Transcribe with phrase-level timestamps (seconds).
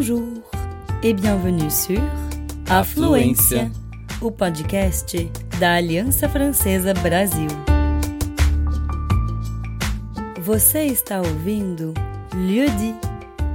[0.00, 0.42] Bonjour
[1.02, 2.00] e bienvenue sur
[2.70, 3.70] Afluência,
[4.22, 7.48] o podcast da Aliança Francesa Brasil.
[10.40, 11.92] Você está ouvindo
[12.34, 12.94] Lieu dit,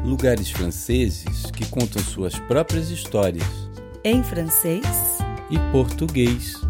[0.05, 3.47] Lugares franceses que contam suas próprias histórias
[4.03, 4.85] em francês
[5.49, 6.61] e português.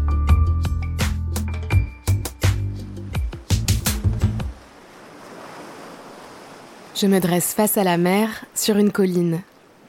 [6.94, 9.44] Je me dresse face à la mer, sur une colline.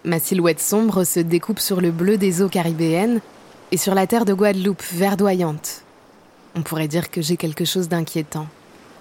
[0.08, 3.20] Ma silhouette sombre se découpe sur le bleu des eaux caribéennes
[3.74, 5.84] et sur la terre de Guadeloupe verdoyante.
[6.56, 8.48] On pourrait dire que j'ai quelque chose d'inquiétant.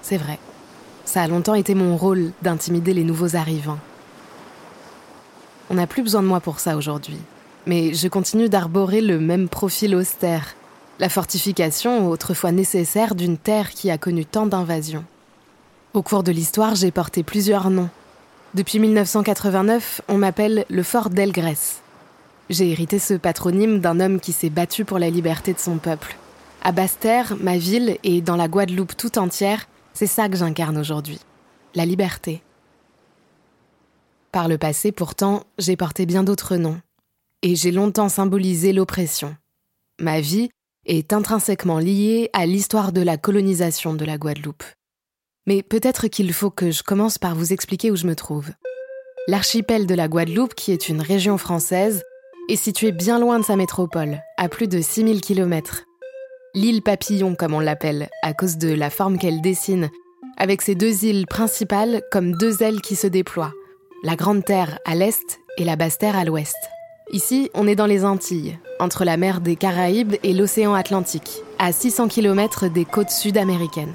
[0.03, 0.41] C'est vrai.
[1.05, 3.79] Ça a longtemps été mon rôle d'intimider les nouveaux arrivants.
[5.71, 7.21] On n'a plus besoin de moi pour ça aujourd'hui.
[7.67, 10.57] Mais je continue d'arborer le même profil austère,
[10.99, 15.05] la fortification autrefois nécessaire d'une terre qui a connu tant d'invasions.
[15.95, 17.91] Au cours de l'histoire, j'ai porté plusieurs noms.
[18.57, 21.83] Depuis 1989, on m'appelle le Fort d'Elgrès.
[22.49, 26.17] J'ai hérité ce patronyme d'un homme qui s'est battu pour la liberté de son peuple.
[26.63, 31.21] À Basse-Terre, ma ville, et dans la Guadeloupe tout entière, c'est ça que j'incarne aujourd'hui.
[31.75, 32.41] La liberté.
[34.33, 36.81] Par le passé, pourtant, j'ai porté bien d'autres noms.
[37.43, 39.37] Et j'ai longtemps symbolisé l'oppression.
[40.01, 40.49] Ma vie
[40.87, 44.65] est intrinsèquement liée à l'histoire de la colonisation de la Guadeloupe.
[45.47, 48.51] Mais peut-être qu'il faut que je commence par vous expliquer où je me trouve.
[49.29, 52.03] L'archipel de la Guadeloupe, qui est une région française,
[52.49, 55.85] est situé bien loin de sa métropole, à plus de 6000 km.
[56.55, 59.91] L'île Papillon, comme on l'appelle, à cause de la forme qu'elle dessine,
[60.37, 63.53] avec ses deux îles principales comme deux ailes qui se déploient,
[64.03, 66.57] la Grande Terre à l'est et la Basse Terre à l'ouest.
[67.13, 71.73] Ici, on est dans les Antilles, entre la mer des Caraïbes et l'océan Atlantique, à
[71.73, 73.95] 600 km des côtes sud-américaines.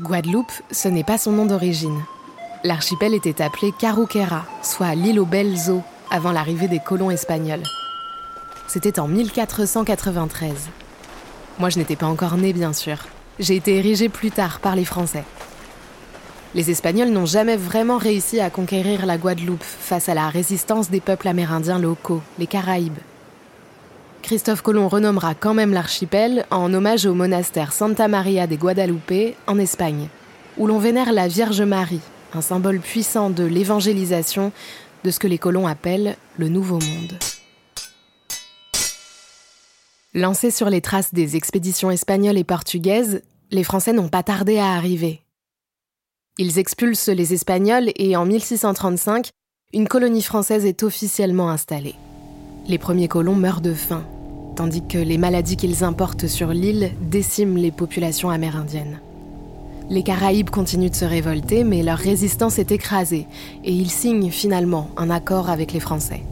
[0.00, 2.02] Guadeloupe, ce n'est pas son nom d'origine.
[2.64, 5.54] L'archipel était appelé Caruquera, soit l'île aux belles
[6.10, 7.62] avant l'arrivée des colons espagnols.
[8.66, 10.52] C'était en 1493.
[11.60, 12.96] Moi, je n'étais pas encore née, bien sûr.
[13.38, 15.22] J'ai été érigée plus tard par les Français.
[16.56, 21.00] Les Espagnols n'ont jamais vraiment réussi à conquérir la Guadeloupe face à la résistance des
[21.00, 22.98] peuples amérindiens locaux, les Caraïbes.
[24.24, 29.58] Christophe Colomb renommera quand même l'archipel en hommage au monastère Santa Maria de Guadalupe en
[29.58, 30.08] Espagne,
[30.56, 32.00] où l'on vénère la Vierge Marie,
[32.32, 34.50] un symbole puissant de l'évangélisation
[35.04, 37.18] de ce que les colons appellent le Nouveau Monde.
[40.14, 43.20] Lancés sur les traces des expéditions espagnoles et portugaises,
[43.50, 45.20] les Français n'ont pas tardé à arriver.
[46.38, 49.28] Ils expulsent les Espagnols et en 1635,
[49.74, 51.96] une colonie française est officiellement installée.
[52.66, 54.06] Les premiers colons meurent de faim,
[54.54, 59.00] tandis que les maladies qu'ils importent sur l'île déciment les populations amérindiennes.
[59.90, 63.26] Les Caraïbes continuent de se révolter, mais leur résistance est écrasée,
[63.64, 66.22] et ils signent finalement un accord avec les Français.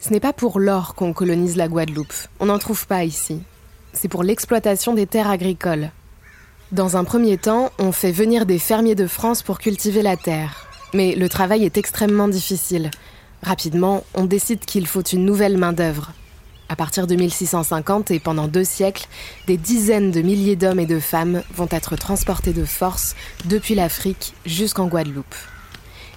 [0.00, 3.40] Ce n'est pas pour l'or qu'on colonise la Guadeloupe, on n'en trouve pas ici.
[3.92, 5.90] C'est pour l'exploitation des terres agricoles.
[6.72, 10.66] Dans un premier temps, on fait venir des fermiers de France pour cultiver la terre.
[10.92, 12.90] Mais le travail est extrêmement difficile.
[13.42, 16.12] Rapidement, on décide qu'il faut une nouvelle main-d'œuvre.
[16.68, 19.06] À partir de 1650 et pendant deux siècles,
[19.46, 23.14] des dizaines de milliers d'hommes et de femmes vont être transportés de force
[23.46, 25.34] depuis l'Afrique jusqu'en Guadeloupe.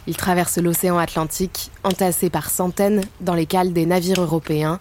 [0.07, 4.79] Ils traversent l'océan Atlantique, entassés par centaines dans les cales des navires européens,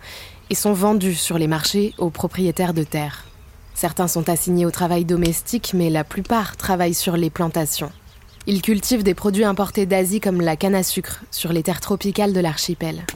[0.49, 3.27] et sont vendus sur les marchés aux propriétaires de terres.
[3.75, 7.93] Certains sont assignés au travail domestique, mais la plupart travaillent sur les plantations.
[8.51, 12.33] Ils cultivent des produits importés d'Asie comme la canne à sucre sur les terres tropicales
[12.33, 13.07] de l'archipel.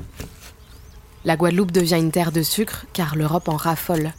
[1.25, 4.13] La Guadeloupe devient une terre de sucre car l'Europe en raffole.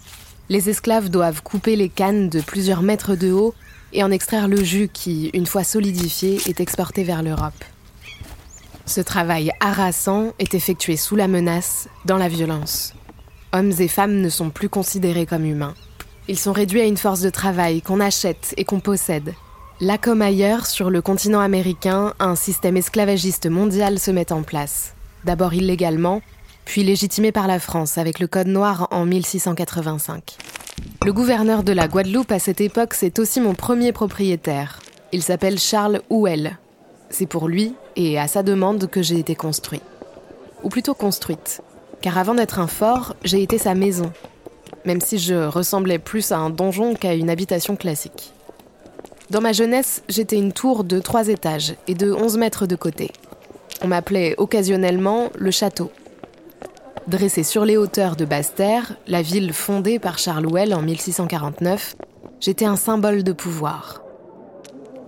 [0.50, 3.56] Les esclaves doivent couper les cannes de plusieurs mètres de haut
[3.94, 7.64] et en extraire le jus qui, une fois solidifié, est exporté vers l'Europe.
[8.86, 12.94] Ce travail harassant est effectué sous la menace, dans la violence.
[13.54, 15.76] Hommes et femmes ne sont plus considérés comme humains.
[16.28, 19.34] Ils sont réduits à une force de travail qu'on achète et qu'on possède.
[19.82, 24.94] Là comme ailleurs, sur le continent américain, un système esclavagiste mondial se met en place.
[25.26, 26.22] D'abord illégalement,
[26.64, 30.38] puis légitimé par la France avec le Code noir en 1685.
[31.04, 34.80] Le gouverneur de la Guadeloupe à cette époque, c'est aussi mon premier propriétaire.
[35.12, 36.58] Il s'appelle Charles Houel.
[37.10, 39.82] C'est pour lui et à sa demande que j'ai été construit.
[40.64, 41.62] Ou plutôt construite.
[42.02, 44.14] Car avant d'être un fort, j'ai été sa maison.
[44.86, 48.32] Même si je ressemblais plus à un donjon qu'à une habitation classique.
[49.32, 53.12] Dans ma jeunesse, j'étais une tour de trois étages et de 11 mètres de côté.
[53.82, 55.92] On m'appelait occasionnellement le château.
[57.08, 61.96] Dressé sur les hauteurs de Basse-Terre, la ville fondée par Charles en 1649,
[62.40, 64.04] j'étais un symbole de pouvoir.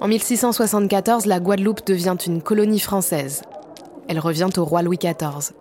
[0.01, 3.43] En 1674, la Guadeloupe devient une colonie française.
[4.07, 5.53] Elle revient au roi Louis XIV.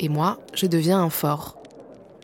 [0.00, 1.56] Et moi, je deviens un fort.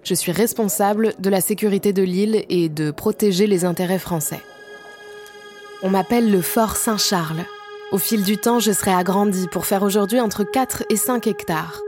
[0.02, 4.41] Je suis responsable de la sécurité de l'île et de protéger les intérêts français.
[5.81, 7.45] On m'appelle le fort Saint-Charles.
[7.93, 11.83] Au fil du temps, je serai agrandi pour faire aujourd'hui entre 4 et 5 hectares.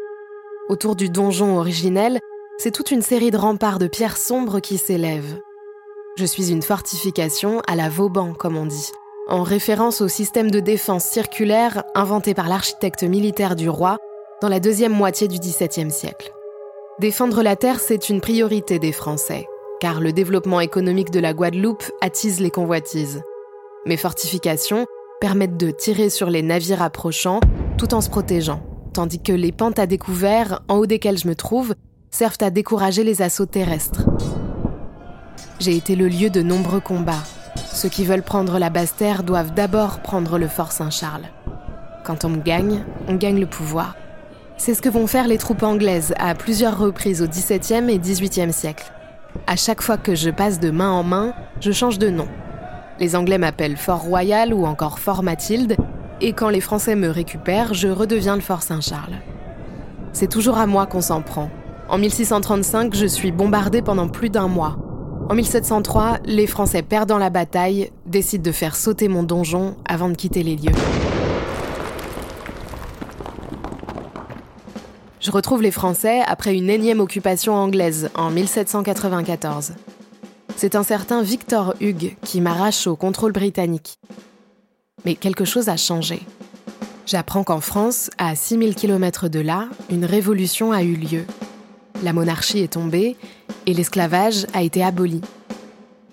[0.68, 2.20] Autour du donjon originel,
[2.58, 5.40] c'est toute une série de remparts de pierres sombres qui s'élèvent.
[6.16, 8.92] Je suis une fortification à la Vauban, comme on dit,
[9.26, 13.96] en référence au système de défense circulaire inventé par l'architecte militaire du roi
[14.40, 16.32] dans la deuxième moitié du XVIIe siècle.
[17.00, 19.48] Défendre la terre, c'est une priorité des Français,
[19.80, 23.22] car le développement économique de la Guadeloupe attise les convoitises.
[23.86, 24.86] Mes fortifications
[25.22, 27.40] permettent de tirer sur les navires approchants
[27.78, 28.62] tout en se protégeant,
[28.92, 31.74] tandis que les pentes à découvert, en haut desquelles je me trouve,
[32.10, 34.04] servent à décourager les assauts terrestres.
[35.60, 37.22] J'ai été le lieu de nombreux combats.
[37.72, 41.28] Ceux qui veulent prendre la Basse-Terre doivent d'abord prendre le Fort Saint-Charles.
[42.04, 43.96] Quand on gagne, on gagne le pouvoir.
[44.58, 48.52] C'est ce que vont faire les troupes anglaises à plusieurs reprises au XVIIe et XVIIIe
[48.52, 48.92] siècle.
[49.46, 52.28] À chaque fois que je passe de main en main, je change de nom.
[53.00, 55.76] Les Anglais m'appellent Fort Royal ou encore Fort Mathilde,
[56.20, 59.16] et quand les Français me récupèrent, je redeviens le Fort Saint-Charles.
[60.12, 61.48] C'est toujours à moi qu'on s'en prend.
[61.88, 64.76] En 1635, je suis bombardé pendant plus d'un mois.
[65.30, 70.14] En 1703, les Français perdant la bataille décident de faire sauter mon donjon avant de
[70.14, 70.72] quitter les lieux.
[75.20, 79.72] Je retrouve les Français après une énième occupation anglaise en 1794.
[80.62, 83.98] C'est un certain Victor Hugues qui m'arrache au contrôle britannique.
[85.06, 86.20] Mais quelque chose a changé.
[87.06, 91.24] J'apprends qu'en France, à 6000 km de là, une révolution a eu lieu.
[92.02, 93.16] La monarchie est tombée
[93.64, 95.22] et l'esclavage a été aboli.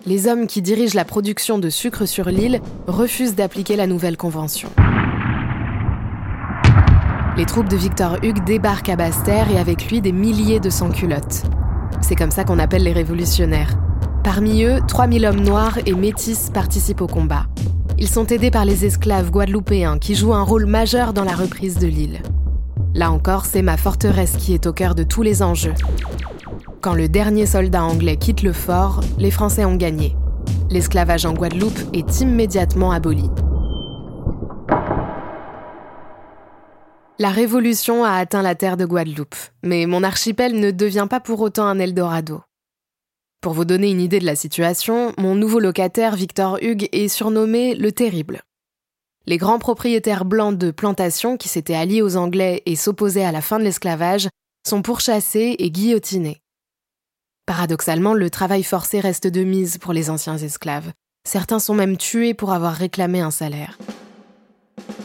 [0.06, 4.70] Les hommes qui dirigent la production de sucre sur l'île refusent d'appliquer la nouvelle convention.
[7.36, 11.42] Les troupes de Victor Hugues débarquent à Basse-Terre et avec lui des milliers de sans-culottes.
[12.00, 13.76] C'est comme ça qu'on appelle les révolutionnaires.
[14.30, 17.46] Parmi eux, 3000 hommes noirs et métis participent au combat.
[17.96, 21.78] Ils sont aidés par les esclaves guadeloupéens qui jouent un rôle majeur dans la reprise
[21.78, 22.20] de l'île.
[22.92, 25.72] Là encore, c'est ma forteresse qui est au cœur de tous les enjeux.
[26.82, 30.14] Quand le dernier soldat anglais quitte le fort, les Français ont gagné.
[30.68, 33.30] L'esclavage en Guadeloupe est immédiatement aboli.
[37.18, 41.40] La révolution a atteint la terre de Guadeloupe, mais mon archipel ne devient pas pour
[41.40, 42.42] autant un Eldorado.
[43.40, 47.76] Pour vous donner une idée de la situation, mon nouveau locataire, Victor Hugues, est surnommé
[47.76, 48.42] le Terrible.
[49.26, 53.40] Les grands propriétaires blancs de plantations qui s'étaient alliés aux Anglais et s'opposaient à la
[53.40, 54.28] fin de l'esclavage
[54.66, 56.40] sont pourchassés et guillotinés.
[57.46, 60.90] Paradoxalement, le travail forcé reste de mise pour les anciens esclaves.
[61.24, 63.78] Certains sont même tués pour avoir réclamé un salaire.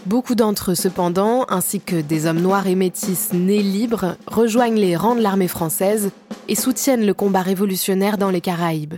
[0.06, 4.96] Beaucoup d'entre eux, cependant, ainsi que des hommes noirs et métis nés libres, rejoignent les
[4.96, 6.12] rangs de l'armée française
[6.48, 8.96] et soutiennent le combat révolutionnaire dans les Caraïbes.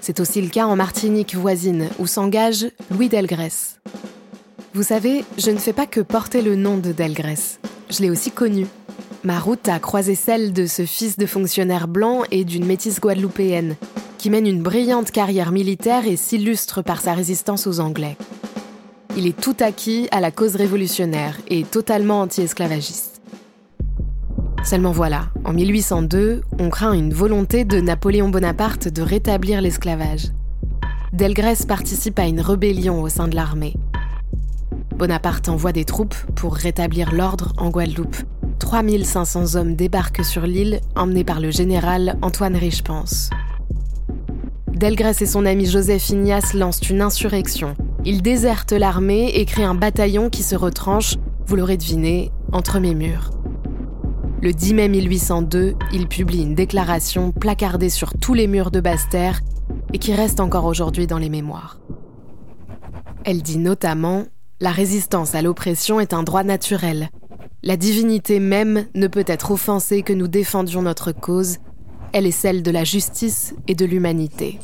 [0.00, 3.78] C'est aussi le cas en Martinique voisine, où s'engage Louis Delgrès.
[4.72, 7.58] Vous savez, je ne fais pas que porter le nom de Delgrès.
[7.90, 8.66] Je l'ai aussi connu.
[9.22, 13.76] Ma route a croisé celle de ce fils de fonctionnaire blanc et d'une métisse guadeloupéenne,
[14.16, 18.16] qui mène une brillante carrière militaire et s'illustre par sa résistance aux Anglais.
[19.16, 23.20] Il est tout acquis à la cause révolutionnaire et totalement anti-esclavagiste.
[24.64, 30.28] Seulement voilà, en 1802, on craint une volonté de Napoléon Bonaparte de rétablir l'esclavage.
[31.12, 33.74] Delgrès participe à une rébellion au sein de l'armée.
[34.94, 38.16] Bonaparte envoie des troupes pour rétablir l'ordre en Guadeloupe,
[38.60, 43.30] 3500 hommes débarquent sur l'île, emmenés par le général Antoine Richepense.
[44.68, 47.74] Delgrès et son ami Joseph Ignace lancent une insurrection.
[48.06, 51.16] Ils désertent l'armée et créent un bataillon qui se retranche,
[51.46, 53.30] vous l'aurez deviné, entre mes murs.
[54.40, 59.42] Le 10 mai 1802, il publie une déclaration placardée sur tous les murs de Basse-Terre
[59.92, 61.78] et qui reste encore aujourd'hui dans les mémoires.
[63.24, 64.24] Elle dit notamment
[64.60, 67.10] La résistance à l'oppression est un droit naturel.
[67.62, 71.58] La divinité même ne peut être offensée que nous défendions notre cause.
[72.14, 74.58] Elle est celle de la justice et de l'humanité.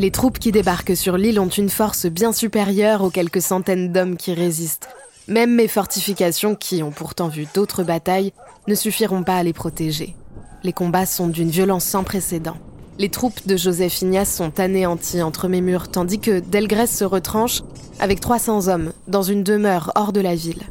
[0.00, 4.16] Les troupes qui débarquent sur l'île ont une force bien supérieure aux quelques centaines d'hommes
[4.16, 4.88] qui résistent.
[5.26, 8.32] Même mes fortifications, qui ont pourtant vu d'autres batailles,
[8.68, 10.14] ne suffiront pas à les protéger.
[10.62, 12.56] Les combats sont d'une violence sans précédent.
[13.00, 17.62] Les troupes de Joseph Ignace sont anéanties entre mes murs, tandis que Delgrès se retranche
[17.98, 20.62] avec 300 hommes dans une demeure hors de la ville.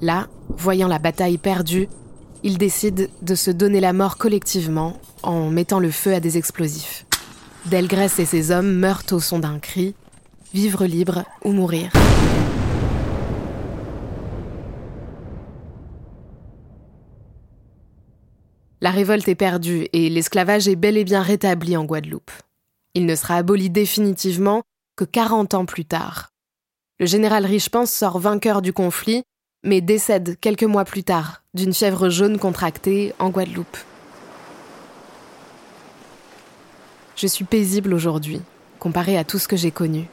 [0.00, 1.88] Là, voyant la bataille perdue,
[2.42, 7.06] il décide de se donner la mort collectivement en mettant le feu à des explosifs.
[7.66, 9.94] Delgrès et ses hommes meurent au son d'un cri
[10.52, 11.90] Vivre libre ou mourir.
[18.82, 22.32] La révolte est perdue et l'esclavage est bel et bien rétabli en Guadeloupe.
[22.94, 24.62] Il ne sera aboli définitivement
[24.96, 26.30] que 40 ans plus tard.
[26.98, 29.22] Le général Richepense sort vainqueur du conflit,
[29.64, 33.78] mais décède quelques mois plus tard d'une fièvre jaune contractée en Guadeloupe.
[37.14, 38.40] Je suis paisible aujourd'hui,
[38.78, 40.08] comparé à tout ce que j'ai connu.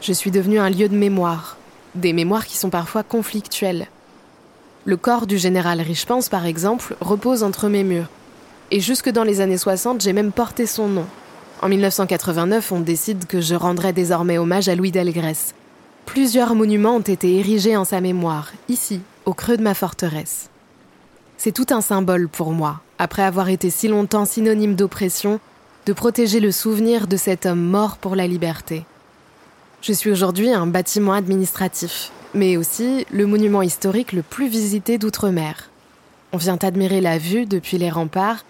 [0.00, 1.56] Je suis devenu un lieu de mémoire,
[1.94, 3.86] des mémoires qui sont parfois conflictuelles.
[4.84, 8.08] Le corps du général Richepens, par exemple, repose entre mes murs.
[8.72, 11.06] Et jusque dans les années 60, j'ai même porté son nom.
[11.60, 15.54] En 1989, on décide que je rendrai désormais hommage à Louis Delgrès.
[16.04, 20.50] Plusieurs monuments ont été érigés en sa mémoire, ici, au creux de ma forteresse.
[21.36, 25.38] C'est tout un symbole pour moi, après avoir été si longtemps synonyme d'oppression,
[25.86, 28.84] de protéger le souvenir de cet homme mort pour la liberté.
[29.80, 35.70] Je suis aujourd'hui un bâtiment administratif, mais aussi le monument historique le plus visité d'outre-mer.
[36.32, 38.44] On vient admirer la vue depuis les remparts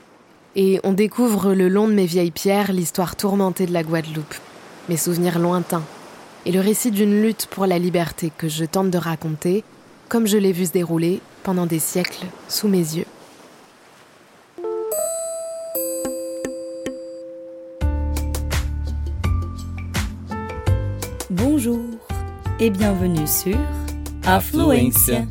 [0.56, 4.34] et on découvre le long de mes vieilles pierres l'histoire tourmentée de la Guadeloupe,
[4.90, 5.84] mes souvenirs lointains
[6.44, 9.64] et le récit d'une lutte pour la liberté que je tente de raconter
[10.08, 13.06] comme je l'ai vu se dérouler pendant des siècles sous mes yeux.
[22.62, 23.58] Et bienvenue sur
[24.24, 25.26] Afluência,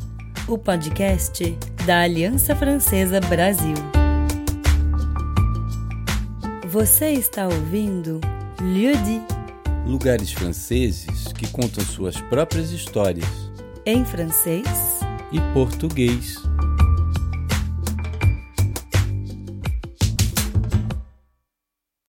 [0.46, 3.74] o podcast da Aliança Francesa Brasil.
[6.68, 8.20] Você está ouvindo
[8.60, 9.22] Lieu dit,
[9.86, 13.50] Lugares franceses que contam suas próprias histórias
[13.86, 14.68] em francês
[15.32, 16.36] e português.